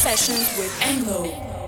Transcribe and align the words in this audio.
Sessions 0.00 0.56
with 0.56 0.72
Enmo. 0.80 1.59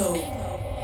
Ego. 0.00 0.79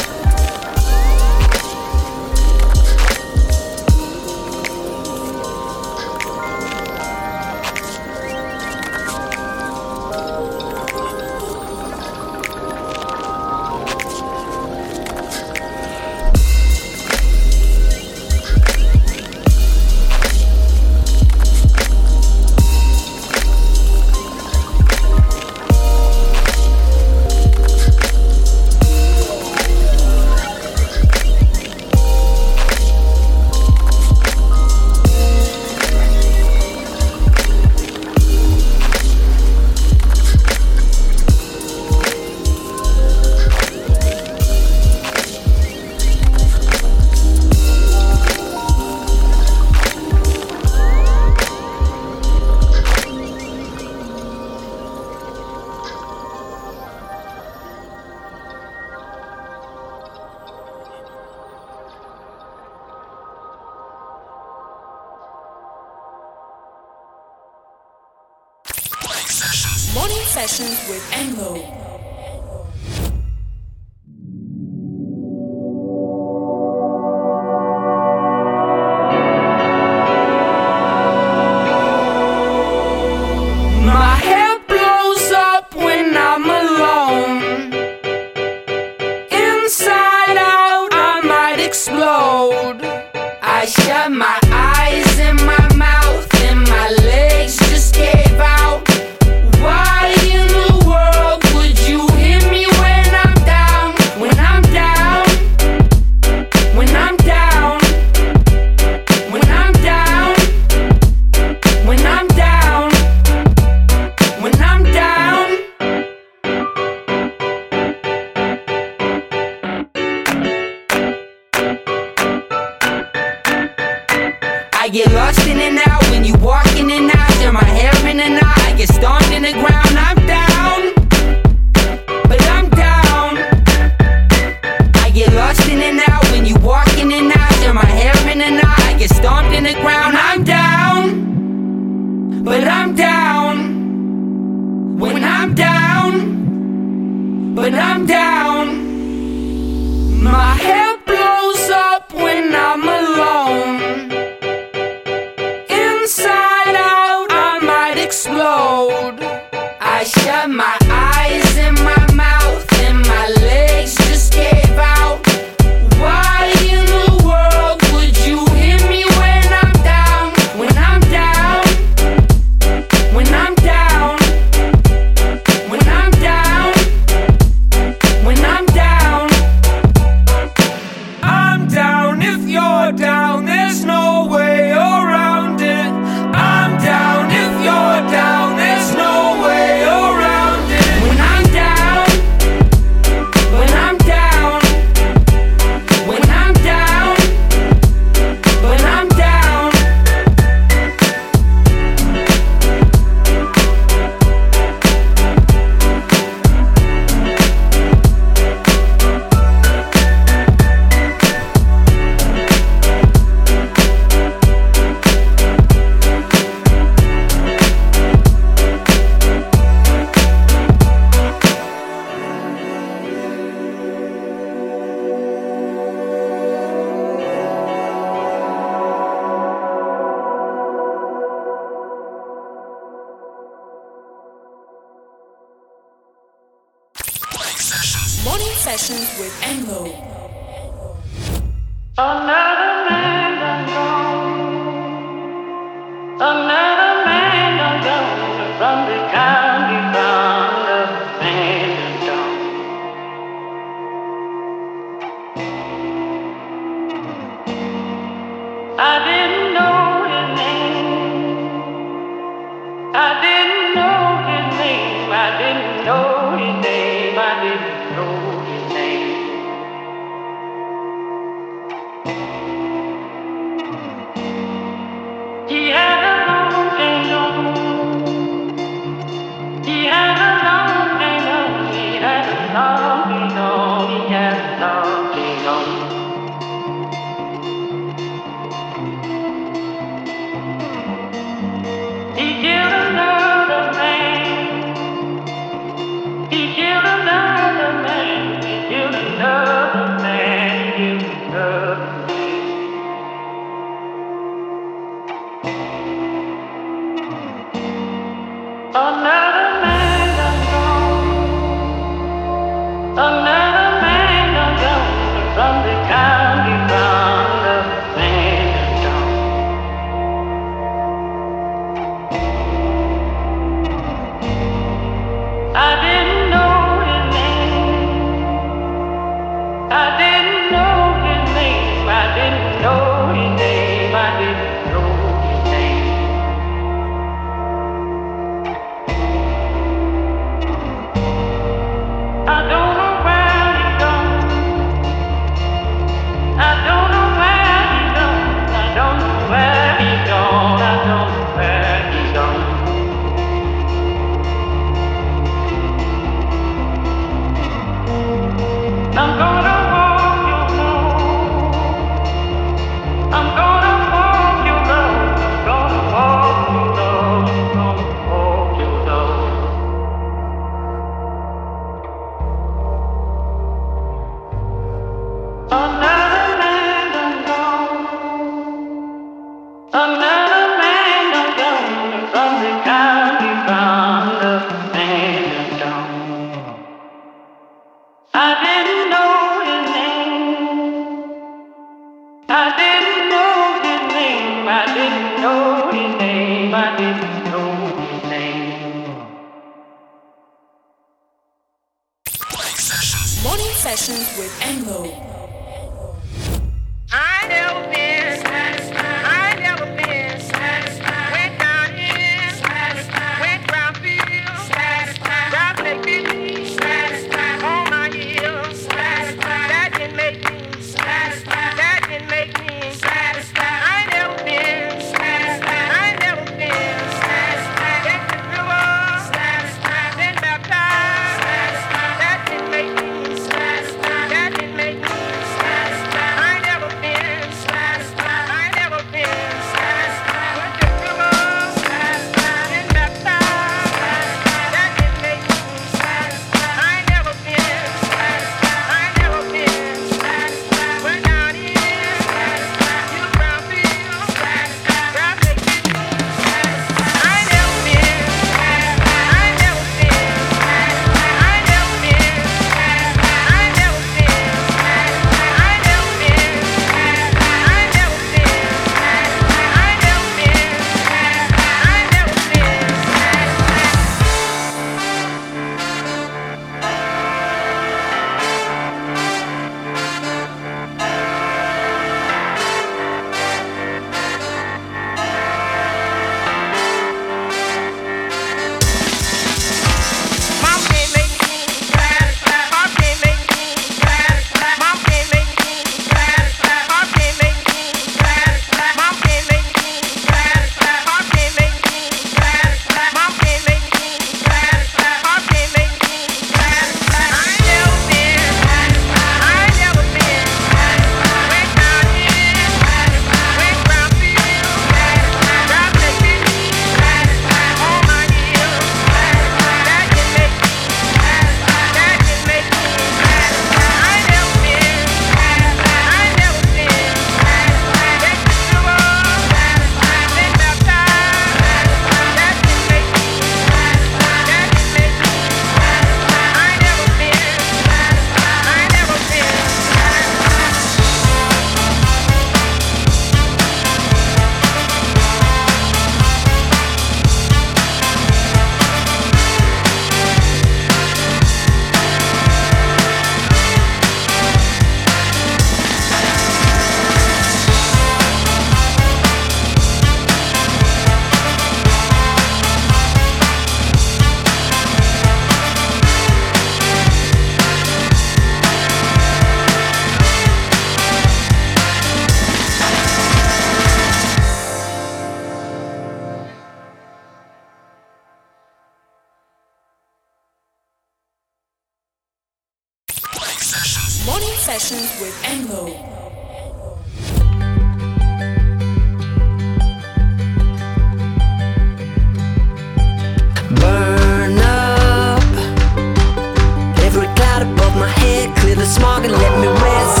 Head 597.87 598.35
Clear 598.37 598.55
the 598.55 598.65
smog 598.65 599.03
and 599.05 599.13
let 599.13 599.39
me 599.39 599.47
rest 599.47 600.00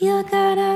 You're 0.00 0.22
gonna 0.22 0.67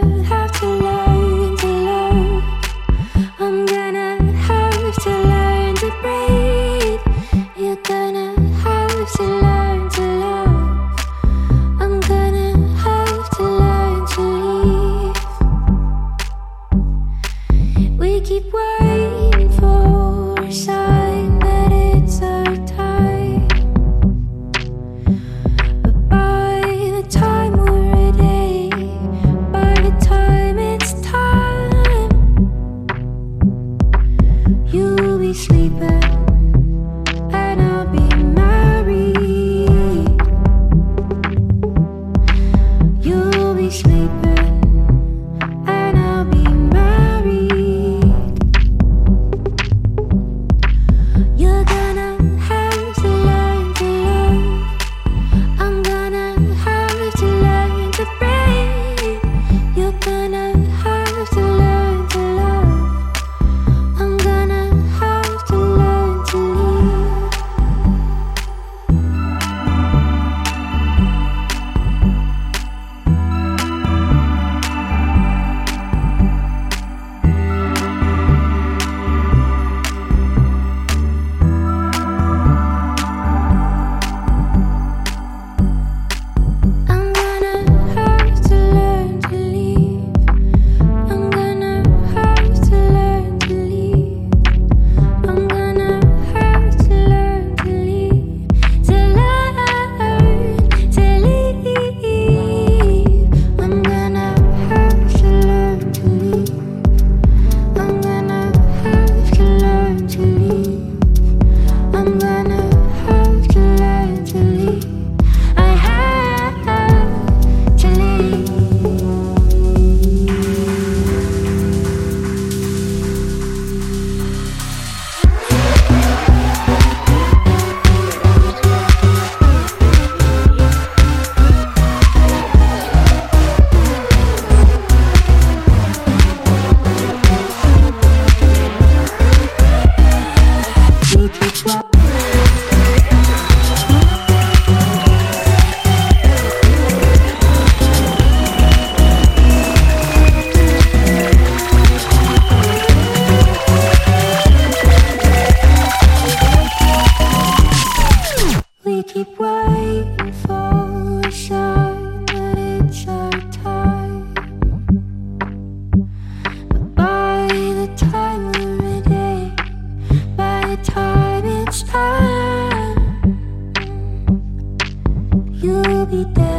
you'll 175.62 176.04
be 176.04 176.24
dead 176.34 176.51